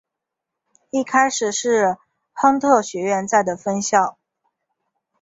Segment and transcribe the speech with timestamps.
[0.89, 1.95] 一开始是
[2.33, 4.17] 亨特学院在的分校。